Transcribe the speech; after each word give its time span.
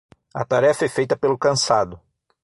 A 0.33 0.43
tarefa 0.43 0.83
é 0.83 0.89
feita 0.89 1.15
pelo 1.15 1.37
cansado. 1.37 2.01